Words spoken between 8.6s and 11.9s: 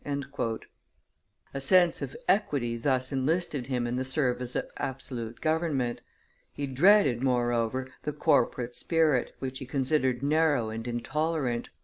spirit, which he considered narrow and intolerant.